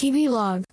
[0.00, 0.64] 日々ログ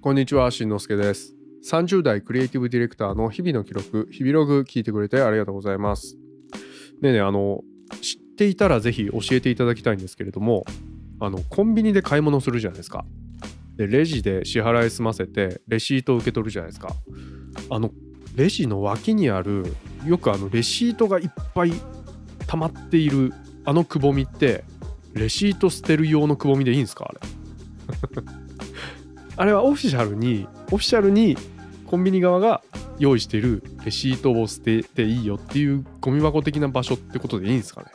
[0.00, 1.34] こんにちは、しんのすけです。
[1.68, 6.14] 30代クリエイティブディレクターの日々の記録、日々ログ聞いてくれてありがとうございます。
[7.02, 7.62] ねえねえ、あの、
[8.02, 10.64] 知っていたらぜひ教えていただきたいんですけれども、
[11.18, 13.04] あの、コンビニで買い物するじゃないですか。
[13.74, 16.94] で、レジで支払い済ませて、レシートを受け取るじゃないですか。
[17.68, 17.90] あの、
[18.36, 19.74] レジの脇にある、
[20.06, 21.72] よくあの、レシートがいっぱい
[22.46, 23.32] 溜まっている、
[23.64, 24.62] あのくぼみって、
[25.14, 27.06] レシート捨てる用のくぼみでいいんですか？
[27.08, 27.20] あれ。
[29.36, 31.36] あれはオフィシャルにオフィシャルに
[31.86, 32.62] コンビニ側が
[32.98, 37.88] 用意しているレシートを捨てていいよっていうゴミ箱的な場所ってことでいいんですかね？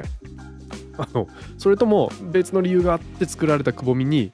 [0.00, 0.02] ね。
[0.98, 4.32] あのそれとも別の理由があって作られたくぼみに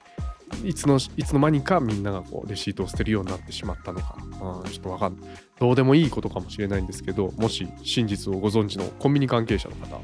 [0.65, 4.17] いつのいつの間にかみんながこうレシートを捨てるようになってしまったのか。
[4.41, 10.01] あーちょっとわかんないどうでもいいことかもしれないんですけどもし真実をご存知のコンビニ関係者の方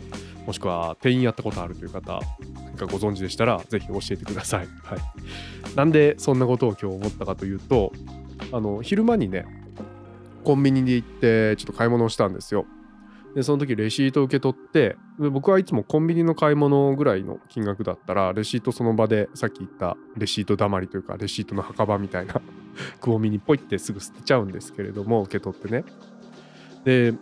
[0.47, 2.21] もしくは店員やったことあるという方
[2.55, 4.67] 何かご存知でしたらぜひ教えてください。
[4.85, 4.99] はい
[5.75, 7.93] なんでそんなことを今日思ったかというと
[8.53, 9.45] あの昼間にね
[10.45, 12.67] コンビニに行ってちょっと買い物をしたんですよ。
[13.35, 22.35] でその時レシートを受け取って僕はいつもコンビニの買い物ぐらいの金額だったらレシートその場でさっき言ったレシートだまりというかレシートの墓場みたいな
[23.01, 25.85] くぼみにポイってすぐ捨てちゃうんですけれども受け取ってね。
[26.85, 27.15] で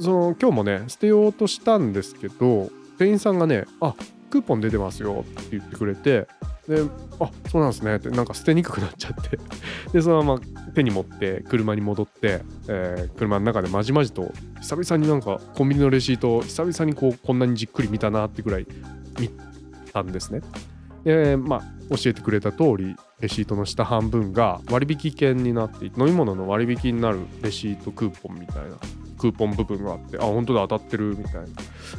[0.00, 3.94] その今日もね捨てようとしたんですけど店員さんがね「あ
[4.30, 6.26] クーポン出てますよ」って言ってくれて
[6.68, 6.82] で
[7.18, 9.38] 「あそうなんですね」ってなんか捨てにくくなっちゃって
[9.92, 10.40] でそのまま
[10.74, 18.66] 手に持って車に戻って、えー車の中でまじまじと久々になんかコンビニのレシートを久々にこうこんなにじっくり見たなってぐらい
[19.18, 19.30] 見
[19.92, 20.40] たんですね。
[21.08, 28.76] でまあ教えてくれた通りレシートの下半分が割引券になっていて飲み物の割引になるレシートクーポンみたいな
[29.18, 31.46] クーポン部分があってあ本当だ当たってるみたいな。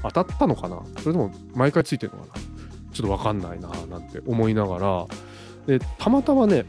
[0.03, 0.81] 当たったのかな？
[0.99, 2.41] それとも毎回ついてるのかな？
[2.93, 5.07] ちょっと分かんないななんて思いながら。
[5.65, 6.65] でたまたまね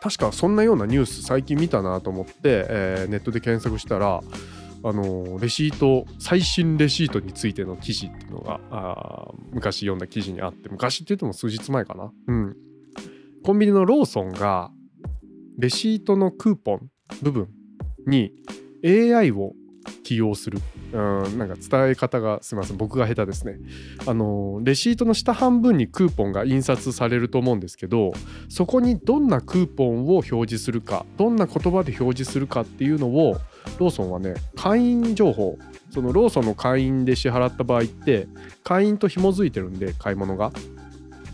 [0.00, 4.20] 確かそんなようなニュース最近見たなと思って、えーネットで検索したら
[4.84, 12.12] あのレシート最新レシートについての記事っていうのがあ昔読んだ記事にあって昔って言っても数日前かな。
[12.26, 12.56] うん。
[13.44, 14.70] コンビニのローソンが
[15.58, 16.90] レシートのクーポン
[17.22, 17.48] 部分
[18.06, 18.32] に
[18.84, 19.52] AI を
[20.02, 20.50] 起用す。
[20.50, 20.58] る
[20.92, 20.98] う
[21.28, 22.76] んなんか伝え方がすみません。
[22.76, 23.58] 僕が下手ですね。
[24.06, 28.12] あのレシートの下半分にクーポンが印刷されると思うんですけど
[28.48, 33.36] そこにどんなクーポンを表示するかどんな言葉で表示するかっていうのを
[33.78, 35.58] ローソンはね会員情報
[35.90, 38.28] そのローソンの会員で支払った場合って
[38.64, 40.52] 会員と紐づいてるんで買い物が。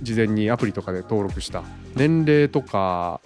[0.02, 1.62] 事前にアプリとかで登録した。
[1.96, 3.20] 年齢とか、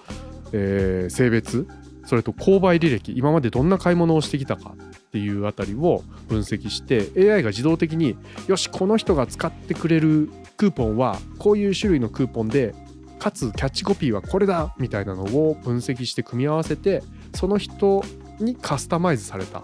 [0.52, 1.66] えー性別
[2.12, 8.18] それと購買履歴今までどんな買い物をしてきたかっていうあたりを分析して AI が自動的に
[8.48, 10.28] よしこの人が使ってくれる
[10.58, 12.74] クーポンはこういう種類のクーポンで
[13.18, 17.02] かつキャッチコピーはこれだみたいなのを分析して組み合わせて
[17.34, 18.04] その人
[18.38, 19.62] にカスタマイズされた。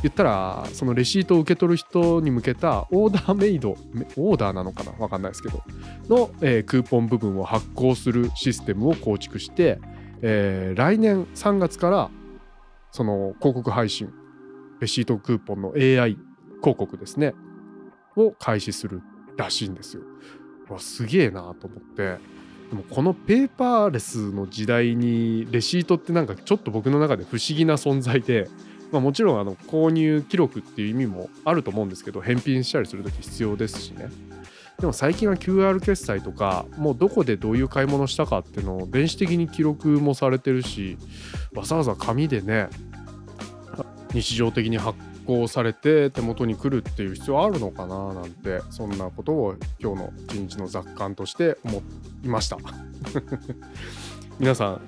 [0.00, 3.76] 言ったらそのレシートを受け取る人に向けたオーダーメイド
[4.16, 4.92] オーダーなのかな？
[4.92, 5.64] わかんないですけど
[6.08, 9.80] の、えークーポン部分を発行するシステムを構築して、
[10.22, 12.10] えー来年3月から
[12.90, 14.12] その広告配信
[14.80, 16.16] レシートクーポンの AI
[16.60, 17.34] 広告ですね
[18.16, 19.02] を開始する
[19.36, 20.02] らしいんですよ。
[20.68, 22.18] わすげえなと思って
[22.70, 28.48] でもこのペーパーレスの時代にレシートってなんかちょっと僕の中で不思議な存在で、
[28.92, 34.10] まあ、もちろんあの購入記録っていう意味もあると思うんですけど返品したりする時必要ですしね
[34.80, 40.96] でも最近は QR 決済とかもうどこでどういう買い物したかっていうのを電子的に記録もされてるし
[41.52, 42.68] わざわざ紙でね
[44.12, 44.96] 日常的に発
[45.26, 51.82] 行されて手元に来るっていう必要あるのかななんてそんなことを今日の一日の雑感として思
[52.22, 52.56] いました。
[54.38, 54.80] 皆さん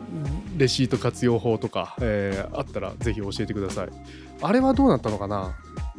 [0.56, 3.88] レシート活用法とか、えーあったらぜひ教えてください。
[4.40, 5.56] あれはどうなったのかな？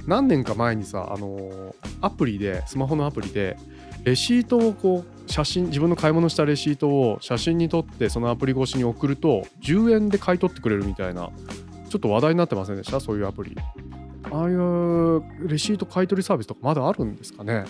[0.07, 3.57] 何年か前にさあのアプリでスマホのアプリで
[4.03, 11.29] レシートをこう写真自分の買い物したレシートを写真に撮ってそのアプリ越しに送ると10円で買い取ってくれるみたいな
[11.89, 12.99] ちょっと話題になってませんでした？
[12.99, 13.55] そういうアプリ。
[14.31, 17.65] ああいうレシート買い取りサービスとかまだあるんですかね？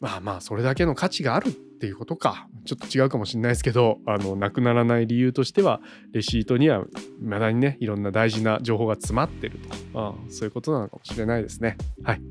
[0.00, 2.48] まあまあそれだけの価値があるっていうことか。
[2.64, 5.80] ちょっと違うかもしれないですけどあのなくならない理由としては
[6.12, 6.84] レシートには
[7.20, 9.58] まだにねいろんな大事な情報が詰まってる
[9.92, 10.00] と。
[10.00, 11.76] あそういうことなのかもしれないですね。
[12.02, 12.22] はい。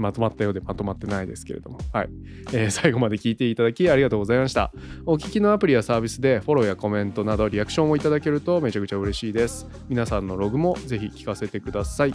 [0.00, 1.78] まとまったようでまとまってないですけれども。
[1.92, 2.08] はい、
[2.52, 4.72] えー最後まで聞いていただきありがとうございました。
[5.06, 9.66] お聞きのアプリやサービスでフォローやコメントなどリアクションをいただけるとめちゃくちゃ嬉しいです。
[9.88, 12.12] 皆さんのログもぜひ聞かせてください。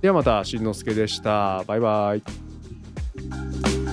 [0.00, 1.62] ではまたしんのすけでした。
[1.66, 3.85] バイバイ。